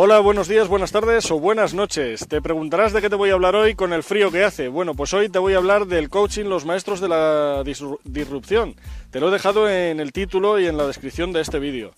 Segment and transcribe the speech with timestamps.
[0.00, 2.28] Hola, buenos días, buenas tardes o buenas noches.
[2.28, 4.68] Te preguntarás de qué te voy a hablar hoy con el frío que hace.
[4.68, 8.76] Bueno, pues hoy te voy a hablar del coaching Los Maestros de la Disrupción.
[9.10, 11.94] Te lo he dejado en el título y en la descripción de este vídeo.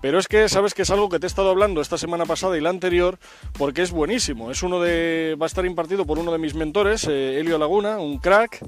[0.00, 2.56] Pero es que sabes que es algo que te he estado hablando esta semana pasada
[2.56, 3.18] y la anterior
[3.58, 4.50] porque es buenísimo.
[4.50, 7.98] Es uno de va a estar impartido por uno de mis mentores, eh, Elio Laguna,
[7.98, 8.64] un crack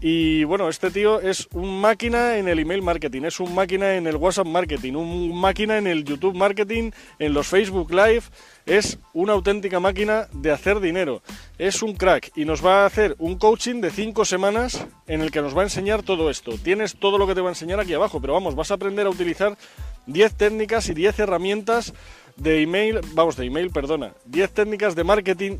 [0.00, 4.06] y bueno, este tío es un máquina en el email marketing, es un máquina en
[4.06, 8.22] el WhatsApp marketing, un máquina en el YouTube marketing, en los Facebook Live,
[8.64, 11.22] es una auténtica máquina de hacer dinero.
[11.58, 15.30] Es un crack y nos va a hacer un coaching de 5 semanas en el
[15.30, 16.52] que nos va a enseñar todo esto.
[16.62, 19.06] Tienes todo lo que te va a enseñar aquí abajo, pero vamos, vas a aprender
[19.06, 19.58] a utilizar
[20.06, 21.92] 10 técnicas y 10 herramientas
[22.36, 25.58] de email, vamos, de email, perdona, 10 técnicas de marketing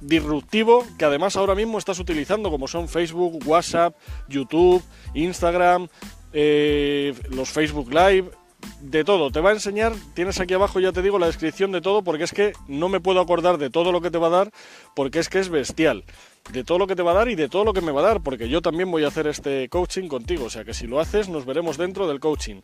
[0.00, 3.94] disruptivo que además ahora mismo estás utilizando como son Facebook, WhatsApp,
[4.28, 4.82] YouTube,
[5.14, 5.88] Instagram,
[6.32, 8.30] eh, los Facebook Live,
[8.80, 9.30] de todo.
[9.30, 12.24] Te va a enseñar, tienes aquí abajo ya te digo la descripción de todo porque
[12.24, 14.50] es que no me puedo acordar de todo lo que te va a dar
[14.94, 16.04] porque es que es bestial.
[16.52, 18.00] De todo lo que te va a dar y de todo lo que me va
[18.00, 20.44] a dar porque yo también voy a hacer este coaching contigo.
[20.46, 22.60] O sea que si lo haces nos veremos dentro del coaching.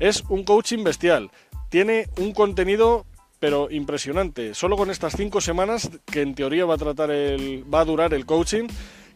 [0.00, 1.30] Es un coaching bestial.
[1.68, 3.06] Tiene un contenido
[3.44, 4.54] pero impresionante.
[4.54, 8.14] Solo con estas cinco semanas que en teoría va a tratar el, va a durar
[8.14, 8.68] el coaching,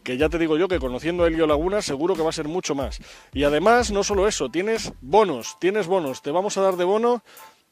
[0.03, 2.47] que ya te digo yo que conociendo a Elio Laguna seguro que va a ser
[2.47, 2.99] mucho más.
[3.33, 6.21] Y además, no solo eso, tienes bonos, tienes bonos.
[6.21, 7.23] Te vamos a dar de bono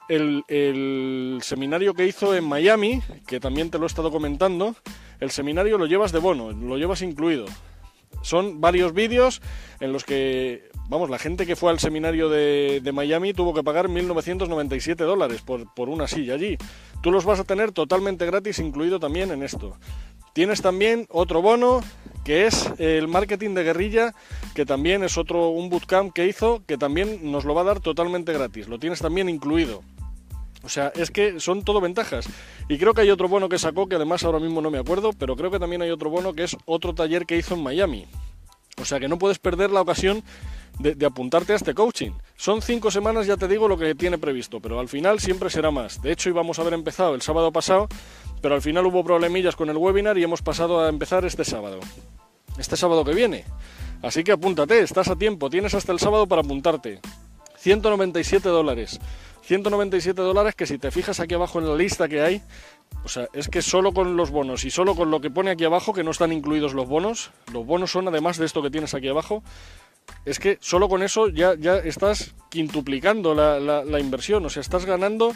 [0.10, 4.76] el, el, seminario que hizo en Miami, que también te lo he estado comentando.
[5.20, 7.46] El seminario lo llevas de bono, lo llevas incluido.
[8.22, 9.42] Son varios vídeos
[9.80, 13.88] en los que vamos, la gente que fue al seminario de, Miami tuvo que pagar
[13.88, 16.58] 1.997 dólares por, por una silla allí.
[17.02, 19.78] Tú los vas a tener totalmente gratis, incluido también en esto.
[20.34, 21.82] Tienes también otro bono
[22.24, 24.14] que es el marketing de guerrilla,
[24.54, 27.80] que también es otro un bootcamp que hizo, que también nos lo va a dar
[27.80, 28.68] totalmente gratis.
[28.68, 29.82] Lo tienes también incluido.
[30.64, 32.28] O sea, es que son todo ventajas.
[32.68, 35.14] Y creo que hay otro bono que sacó, que además ahora mismo no me acuerdo,
[35.14, 38.06] pero creo que también hay otro bono que es otro taller que hizo en Miami.
[38.80, 40.24] O sea que no puedes perder la ocasión
[40.80, 42.12] de, apuntarte a este coaching.
[42.36, 45.72] Son cinco semanas, ya te digo, lo que tiene previsto, pero al final siempre será
[45.72, 46.02] más.
[46.02, 47.88] De hecho, íbamos a haber empezado el sábado pasado,
[48.42, 51.80] pero al final hubo problemillas con el webinar y hemos pasado a empezar este sábado.
[52.58, 53.46] Este sábado que viene.
[54.04, 57.00] Así que apúntate, estás a tiempo, tienes hasta el sábado para apuntarte.
[57.58, 59.00] 197 dólares.
[59.48, 62.42] 197 dólares que si te fijas aquí abajo en la lista que hay,
[63.06, 65.64] o sea, es que solo con los bonos y solo con lo que pone aquí
[65.64, 68.94] abajo, que no están incluidos los bonos, los bonos son además de esto que tienes
[68.94, 69.44] aquí abajo,
[70.26, 74.86] es que solo con eso ya, ya estás quintuplicando la, la inversión, o sea, estás
[74.86, 75.34] ganando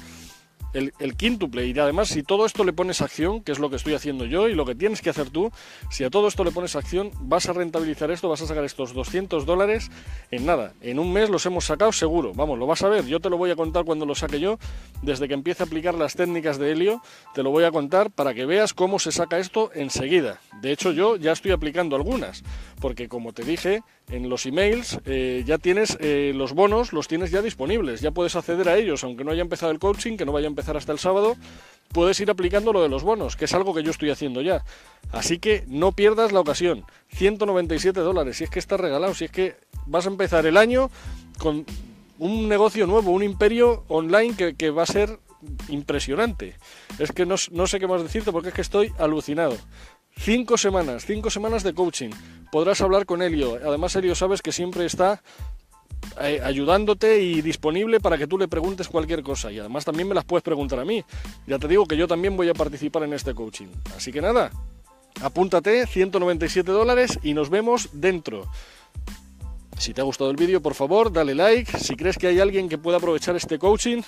[0.73, 1.65] el, el quíntuple.
[1.67, 4.47] Y además, si todo esto le pones acción, que es lo que estoy haciendo yo
[4.47, 5.51] y lo que tienes que hacer tú,
[5.89, 8.93] si a todo esto le pones acción, vas a rentabilizar esto, vas a sacar estos
[8.93, 9.89] 200 dólares
[10.31, 10.73] en nada.
[10.81, 12.33] En un mes los hemos sacado seguro.
[12.33, 13.05] Vamos, lo vas a ver.
[13.05, 14.57] Yo te lo voy a contar cuando lo saque yo.
[15.01, 17.01] Desde que empiece a aplicar las técnicas de helio,
[17.33, 20.39] te lo voy a contar para que veas cómo se saca esto enseguida.
[20.61, 22.43] De hecho, yo ya estoy aplicando algunas,
[22.79, 27.31] porque como te dije, en los emails eh, ya tienes eh, los bonos, los tienes
[27.31, 30.31] ya disponibles, ya puedes acceder a ellos, aunque no haya empezado el coaching, que no
[30.31, 31.35] vaya a empezar hasta el sábado,
[31.91, 34.63] puedes ir aplicando lo de los bonos, que es algo que yo estoy haciendo ya.
[35.11, 39.31] Así que no pierdas la ocasión, 197 dólares, si es que está regalado, si es
[39.31, 39.55] que
[39.85, 40.89] vas a empezar el año
[41.37, 41.65] con
[42.19, 45.19] un negocio nuevo, un imperio online que, va a ser
[45.69, 46.55] impresionante.
[46.99, 49.57] Es que no, no sé qué más decirte porque es que estoy alucinado.
[50.17, 52.11] Cinco semanas, cinco semanas de coaching.
[52.51, 53.57] Podrás hablar con Elio.
[53.65, 55.21] Además, Elio sabes que siempre está
[56.19, 59.51] eh, ayudándote y disponible para que tú le preguntes cualquier cosa.
[59.51, 61.03] Y además también me las puedes preguntar a mí.
[61.47, 63.67] Ya te digo que yo también voy a participar en este coaching.
[63.95, 64.51] Así que nada,
[65.21, 68.49] apúntate, 197 dólares y nos vemos dentro.
[69.81, 71.79] Si te ha gustado el vídeo, por favor, dale like.
[71.79, 74.03] Si crees que hay alguien que pueda aprovechar este coaching,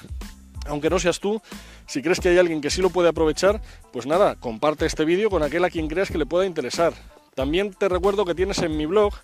[0.67, 1.41] aunque no seas tú,
[1.87, 3.59] si crees que hay alguien que sí lo puede aprovechar,
[3.91, 6.93] pues nada, comparte este vídeo con aquel a quien creas que le pueda interesar.
[7.33, 9.15] También te recuerdo que tienes en mi blog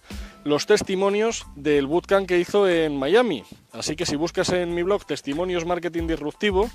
[0.44, 3.44] los testimonios del bootcamp que hizo en Miami.
[3.72, 6.68] Así que si buscas en mi blog Testimonios Marketing Disruptivo,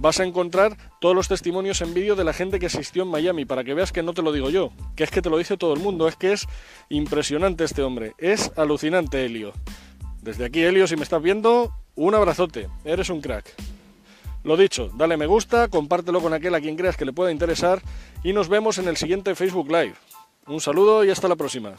[0.00, 3.44] vas a encontrar todos los testimonios en vídeo de la gente que asistió en Miami,
[3.44, 5.58] para que veas que no te lo digo yo, que es que te lo dice
[5.58, 6.46] todo el mundo, es que es
[6.88, 9.52] impresionante este hombre, es alucinante Helio.
[10.22, 13.54] Desde aquí Helio, si me estás viendo, un abrazote, eres un crack.
[14.42, 17.82] Lo dicho, dale me gusta, compártelo con aquel a quien creas que le pueda interesar
[18.24, 19.94] y nos vemos en el siguiente Facebook Live.
[20.46, 21.74] Un saludo y hasta la próxima.